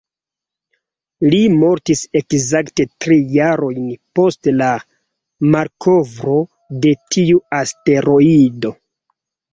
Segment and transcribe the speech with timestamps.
[1.33, 3.85] Li mortis ekzakte tri jarojn
[4.21, 4.71] post la
[5.57, 6.39] malkovro
[6.87, 8.77] de tiu asteroido.